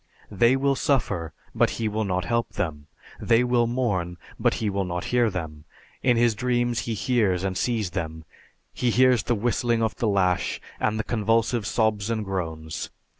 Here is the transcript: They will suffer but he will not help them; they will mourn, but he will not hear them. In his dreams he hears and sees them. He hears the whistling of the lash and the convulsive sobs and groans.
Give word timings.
They 0.31 0.55
will 0.55 0.73
suffer 0.73 1.31
but 1.53 1.69
he 1.77 1.87
will 1.87 2.05
not 2.05 2.25
help 2.25 2.53
them; 2.53 2.87
they 3.19 3.43
will 3.43 3.67
mourn, 3.67 4.17
but 4.39 4.55
he 4.55 4.67
will 4.67 4.83
not 4.83 5.03
hear 5.13 5.29
them. 5.29 5.63
In 6.01 6.17
his 6.17 6.33
dreams 6.33 6.79
he 6.87 6.95
hears 6.95 7.43
and 7.43 7.55
sees 7.55 7.91
them. 7.91 8.25
He 8.73 8.89
hears 8.89 9.21
the 9.21 9.35
whistling 9.35 9.83
of 9.83 9.95
the 9.97 10.07
lash 10.07 10.59
and 10.79 10.97
the 10.97 11.03
convulsive 11.03 11.67
sobs 11.67 12.09
and 12.09 12.25
groans. 12.25 12.89